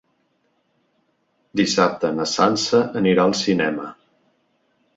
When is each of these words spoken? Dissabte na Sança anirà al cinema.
Dissabte 1.61 2.11
na 2.21 2.27
Sança 2.33 2.81
anirà 3.03 3.29
al 3.29 3.39
cinema. 3.43 3.87